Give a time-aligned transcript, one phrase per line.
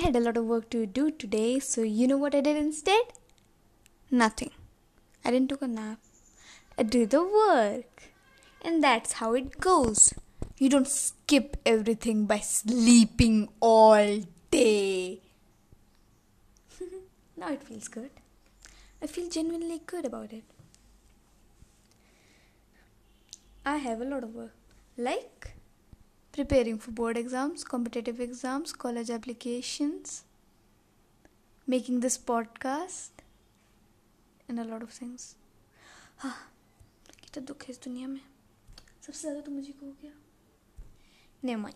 [0.00, 3.02] had a lot of work to do today, so you know what I did instead?
[4.10, 4.50] Nothing.
[5.24, 5.98] I didn't take a nap.
[6.78, 8.02] I did the work.
[8.62, 10.12] And that's how it goes.
[10.58, 14.20] You don't skip everything by sleeping all
[14.50, 15.20] day.
[17.36, 18.10] now it feels good.
[19.02, 20.44] I feel genuinely good about it.
[23.64, 24.54] I have a lot of work.
[24.96, 25.54] Like
[26.39, 30.23] preparing for board exams, competitive exams, college applications,
[31.67, 33.09] making this podcast,
[34.49, 35.35] and a lot of things.
[36.17, 36.35] हाँ
[37.21, 38.21] कितना दुख है इस दुनिया में
[39.05, 40.11] सबसे ज़्यादा तो मुझे को हो गया
[41.43, 41.75] Never mind.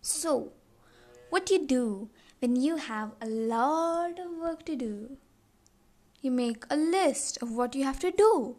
[0.00, 0.52] So,
[1.30, 2.08] what you do
[2.40, 5.16] when you have a lot of work to do?
[6.22, 8.56] You make a list of what you have to do.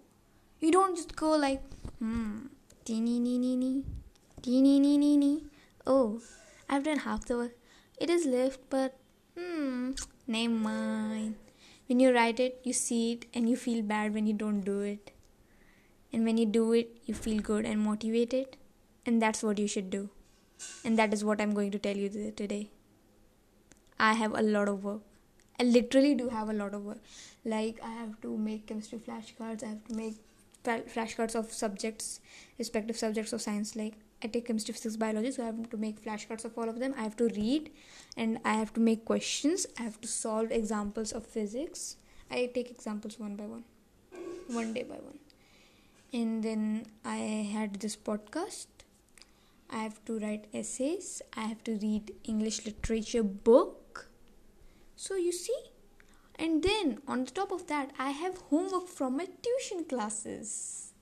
[0.60, 1.62] You don't just go like,
[2.00, 2.48] hmm,
[2.84, 3.84] teeny nee nee nee,
[4.43, 5.43] teeny nee nee nee.
[5.87, 6.21] Oh,
[6.69, 7.53] I've done half the work.
[7.99, 8.97] It is left, but
[9.37, 9.93] hmm,
[10.27, 11.37] never mind.
[11.87, 14.81] When you write it, you see it and you feel bad when you don't do
[14.81, 15.11] it.
[16.13, 18.57] And when you do it, you feel good and motivated.
[19.05, 20.09] And that's what you should do.
[20.85, 22.71] And that is what I'm going to tell you today.
[23.99, 25.03] I have a lot of work.
[25.59, 26.99] I literally do have a lot of work.
[27.45, 30.17] Like, I have to make chemistry flashcards, I have to make
[30.65, 32.21] flashcards of subjects,
[32.59, 33.77] respective subjects of science.
[33.77, 36.79] Like, I take chemistry, physics, biology, so I have to make flashcards of all of
[36.79, 36.95] them.
[36.97, 37.71] I have to read
[38.17, 39.67] and I have to make questions.
[39.79, 41.97] I have to solve examples of physics.
[42.31, 43.65] I take examples one by one,
[44.49, 45.19] one day by one.
[46.13, 47.17] And then I
[47.53, 48.67] had this podcast
[49.73, 54.09] I have to write essays, I have to read English literature book.
[54.97, 55.57] So you see,
[56.37, 60.93] and then on the top of that, I have homework from my tuition classes.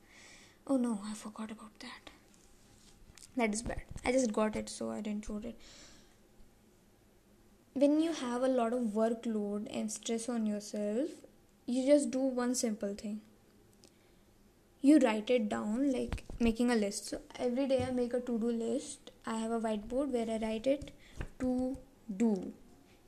[0.67, 2.11] Oh no, I forgot about that.
[3.39, 3.83] That is bad.
[4.05, 5.57] I just got it, so I didn't wrote it.
[7.75, 11.11] When you have a lot of workload and stress on yourself,
[11.65, 13.21] you just do one simple thing.
[14.81, 17.11] You write it down like making a list.
[17.11, 19.13] So every day i make a to do list.
[19.25, 20.91] I have a whiteboard where i write it
[21.39, 21.77] to
[22.25, 22.53] do.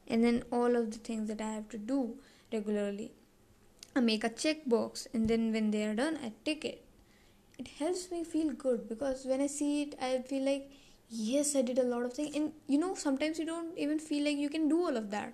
[0.06, 2.14] And then all of the things that i have to do
[2.52, 3.10] regularly.
[3.96, 6.84] I make a checkbox and then when they are done i tick it
[7.60, 10.70] it helps me feel good because when i see it i feel like
[11.10, 14.24] yes i did a lot of things and you know sometimes you don't even feel
[14.24, 15.32] like you can do all of that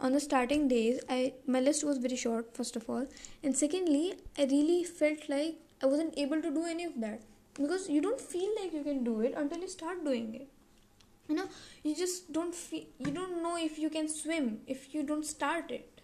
[0.00, 3.06] on the starting days i my list was very short first of all
[3.42, 4.06] and secondly
[4.38, 7.22] i really felt like I wasn't able to do any of that
[7.54, 10.48] because you don't feel like you can do it until you start doing it.
[11.28, 11.48] You know,
[11.82, 15.70] you just don't feel, you don't know if you can swim if you don't start
[15.70, 16.02] it.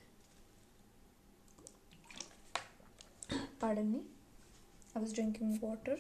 [3.59, 4.01] Pardon me,
[4.97, 5.99] I was drinking water.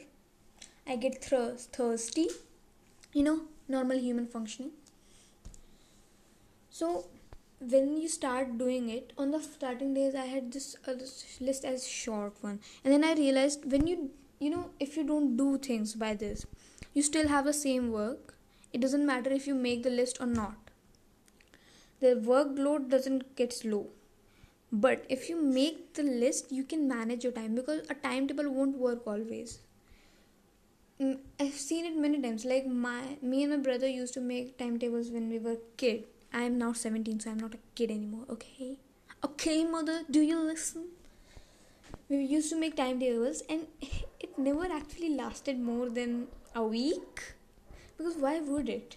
[0.87, 2.29] I get thirst, thirsty,
[3.13, 4.71] you know, normal human functioning.
[6.71, 7.09] So,
[7.61, 11.65] when you start doing it on the starting days i had this, uh, this list
[11.65, 12.61] as short one.
[12.85, 16.45] And then i realized when you you know if you don't do things by this
[16.93, 18.35] you still have the same work.
[18.73, 20.71] It doesn't matter if you make the list or not.
[22.01, 23.89] The workload doesn't get slow
[24.73, 28.77] but if you make the list you can manage your time because a timetable won't
[28.77, 29.61] work always
[31.01, 34.59] mm, i've seen it many times like my me and my brother used to make
[34.59, 38.79] timetables when we were kid I'm now 17, so I'm not a kid anymore, okay?
[39.25, 40.89] Okay, mother, do you listen?
[42.11, 43.67] We used to make timetables, and
[44.21, 47.35] it never actually lasted more than a week.
[47.97, 48.97] Because why would it?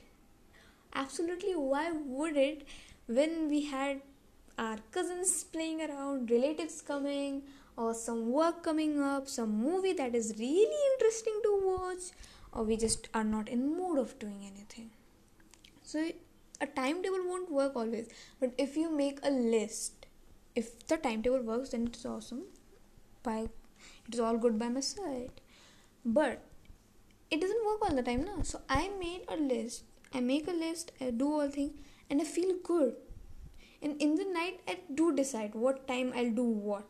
[0.94, 2.68] Absolutely, why would it
[3.08, 4.02] when we had
[4.60, 7.44] our cousins playing around, relatives coming,
[7.78, 12.10] or some work coming up, some movie that is really interesting to watch,
[12.52, 14.90] or we just are not in mood of doing anything.
[15.82, 16.12] So
[16.62, 18.10] a timetable won't work always.
[18.40, 20.00] But if you make a list
[20.56, 22.44] if the timetable works then it's awesome.
[23.24, 23.48] By
[24.08, 25.42] it's all good by my side.
[26.04, 26.42] But
[27.32, 29.84] it doesn't work all the time now so i made a list.
[30.14, 31.74] I make a list i do all things
[32.10, 32.96] and i feel good
[33.82, 36.86] and in the night i do decide what time i'll do what.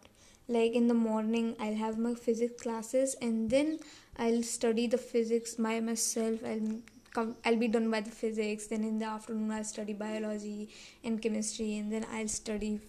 [0.48, 3.80] Like in the morning i'll have my physics classes and then
[4.18, 6.40] i'll study the physics by myself.
[6.44, 6.80] I'll
[7.14, 8.68] come i'll be done by the physics.
[8.68, 10.70] Then in the afternoon i'll study biology
[11.04, 12.80] and chemistry and then i'll study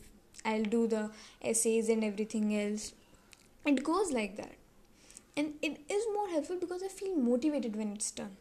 [0.44, 1.10] i'll do the
[1.42, 2.94] essays and everything else.
[3.66, 4.54] It goes like that.
[5.36, 8.36] And it is more helpful because i feel motivated when it's done.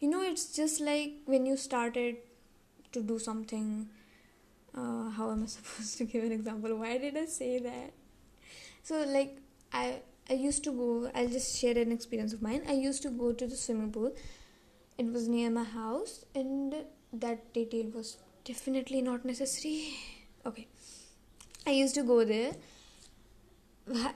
[0.00, 2.16] You know it's just like when you started
[2.92, 3.90] to do something
[4.74, 7.92] uh, how am i supposed to give an example why did i say that
[8.82, 9.38] so like
[9.72, 13.10] i i used to go i'll just share an experience of mine i used to
[13.10, 14.12] go to the swimming pool
[14.98, 16.74] it was near my house and
[17.12, 19.94] that detail was definitely not necessary.
[20.46, 20.66] Okay.
[21.66, 22.52] I used to go there.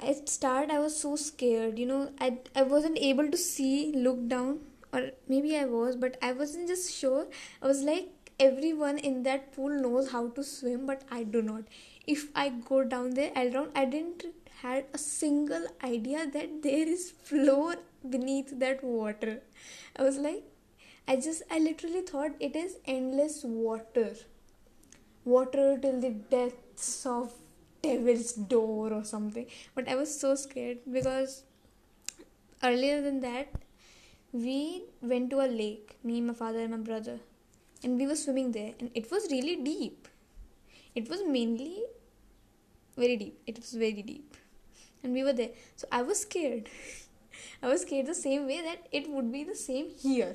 [0.02, 4.28] At start I was so scared, you know, I I wasn't able to see, look
[4.28, 4.60] down,
[4.92, 7.26] or maybe I was, but I wasn't just sure.
[7.60, 11.64] I was like everyone in that pool knows how to swim, but I do not.
[12.06, 13.70] If I go down there, I'll drown.
[13.74, 14.24] I didn't
[14.62, 17.76] had a single idea that there is floor
[18.08, 19.42] beneath that water.
[19.96, 20.44] I was like,
[21.06, 24.14] I just, I literally thought it is endless water.
[25.24, 27.32] Water till the depths of
[27.82, 29.46] devil's door or something.
[29.74, 31.42] But I was so scared because
[32.62, 33.48] earlier than that,
[34.32, 37.20] we went to a lake, me, my father, and my brother,
[37.84, 40.08] and we were swimming there, and it was really deep.
[40.94, 41.82] It was mainly
[42.96, 43.38] very deep.
[43.46, 44.36] It was very deep,
[45.02, 45.50] and we were there.
[45.76, 46.70] So I was scared.
[47.62, 50.34] I was scared the same way that it would be the same here.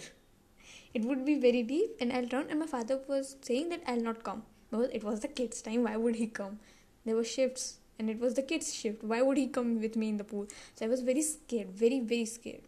[0.94, 2.48] It would be very deep, and I'll drown.
[2.50, 4.44] And my father was saying that I'll not come.
[4.72, 5.84] Well, it was the kids' time.
[5.84, 6.60] Why would he come?
[7.06, 9.04] There were shifts, and it was the kids' shift.
[9.04, 10.48] Why would he come with me in the pool?
[10.76, 12.62] So I was very scared, very very scared.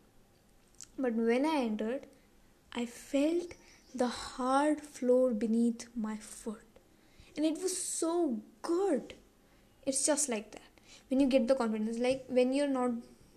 [0.98, 2.08] But when I entered,
[2.74, 3.54] I felt
[3.94, 6.64] the hard floor beneath my foot.
[7.36, 9.14] And it was so good.
[9.86, 10.62] It's just like that.
[11.10, 12.92] When you get the confidence, like when you're not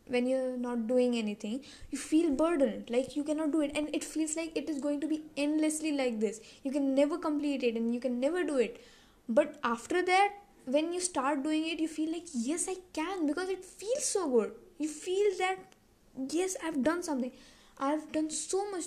[0.06, 2.90] when you're not doing anything you feel burdened.
[2.90, 3.72] Like you cannot do it.
[3.74, 6.40] And it feels like it is going to be endlessly like this.
[6.62, 8.84] You can never complete it and you can never do it.
[9.28, 10.34] But after that
[10.66, 14.28] when you start doing it you feel like yes i can because it feels so
[14.30, 14.52] good.
[14.78, 15.58] You feel that
[16.30, 17.32] yes i've done something.
[17.78, 18.84] I've done so much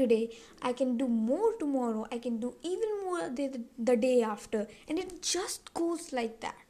[0.00, 0.30] today.
[0.62, 2.06] I can do more tomorrow.
[2.10, 4.66] I can do even more the, the day after.
[4.88, 6.66] And it just goes like that.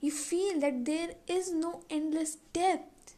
[0.00, 3.16] You feel that there is no endless depth.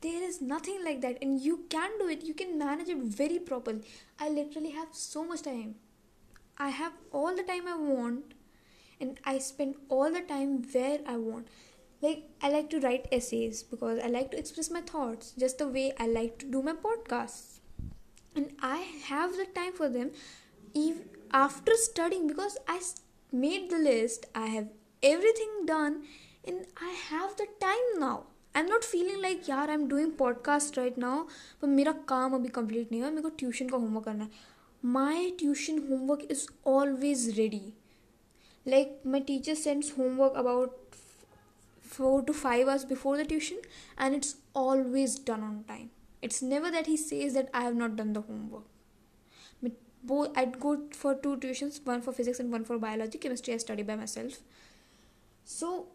[0.00, 1.18] There is nothing like that.
[1.22, 2.24] And you can do it.
[2.24, 3.82] You can manage it very properly.
[4.18, 5.76] I literally have so much time.
[6.58, 8.34] I have all the time I want.
[9.00, 11.48] And I spend all the time where I want
[12.04, 15.68] like i like to write essays because i like to express my thoughts just the
[15.76, 17.53] way i like to do my podcasts
[18.35, 18.77] and i
[19.09, 20.11] have the time for them
[20.73, 21.03] even
[21.43, 22.79] after studying because i
[23.31, 24.67] made the list i have
[25.03, 26.03] everything done
[26.47, 28.23] and i have the time now
[28.55, 31.17] i'm not feeling like yaar i'm doing podcast right now
[31.61, 34.47] but मेरा काम अभी complete नहीं हुआ मेरे को tuition का homework करना है
[34.95, 37.63] my tuition homework is always ready
[38.73, 40.97] like my teacher sends homework about
[41.97, 43.57] 4 to 5 hours before the tuition
[43.97, 45.89] and it's always done on time
[46.28, 48.70] it's never that he says that i have not done the homework.
[50.08, 53.56] Both i'd go for two tuitions one for physics and one for biology chemistry i
[53.62, 54.34] study by myself.
[55.52, 55.86] So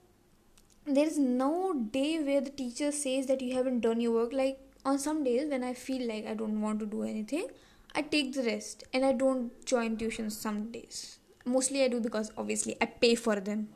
[0.85, 1.51] there is no
[1.97, 4.33] day where the teacher says that you haven't done your work.
[4.33, 7.47] Like on some days when i feel like i don't want to do anything
[7.93, 11.19] i take the rest and i don't join tuitions some days.
[11.45, 13.69] Mostly i do because obviously i pay for them.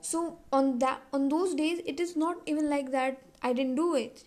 [0.00, 3.94] So on that on those days it is not even like that i didn't do
[3.96, 4.24] it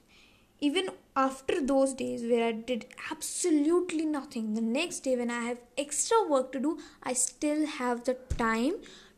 [0.60, 5.58] even after those days where i did absolutely nothing the next day when i have
[5.78, 8.74] extra work to do i still have the time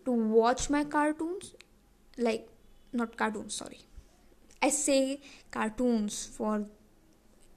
[0.05, 1.53] to watch my cartoons
[2.17, 2.47] like
[2.93, 3.79] not cartoons sorry
[4.61, 5.19] i say
[5.51, 6.65] cartoons for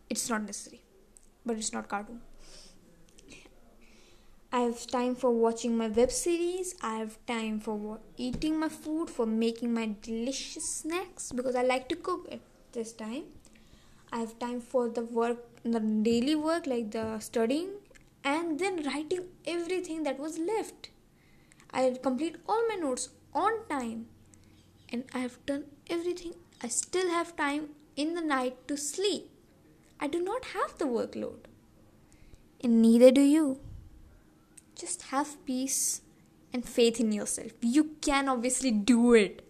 [0.09, 0.83] it's not necessary
[1.47, 2.21] but it's not cartoon
[4.53, 6.75] I have time for watching my web series.
[6.83, 11.89] I have time for eating my food, for making my delicious snacks because I like
[11.91, 12.41] to cook at
[12.73, 13.27] this time.
[14.13, 17.71] I have time for the work, the daily work like the studying,
[18.25, 20.91] and then writing everything that was left.
[21.73, 24.07] I complete all my notes on time,
[24.93, 26.35] and I have done everything.
[26.63, 29.31] I still have time in the night to sleep.
[30.01, 31.47] I do not have the workload,
[32.63, 33.61] and neither do you
[34.75, 36.01] just have peace
[36.53, 37.53] and faith in yourself.
[37.61, 39.47] You can obviously do it.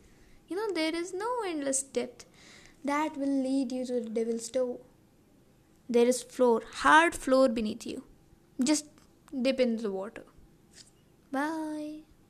[0.48, 2.26] You know, there is no endless depth
[2.84, 4.78] that will lead you to the devil's door.
[5.88, 8.04] There is floor, hard floor beneath you.
[8.62, 8.86] Just
[9.42, 10.24] dip into the water.
[11.32, 12.00] Bye.